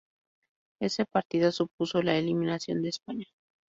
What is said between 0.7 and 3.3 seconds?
Ese partido supuso la eliminación de España.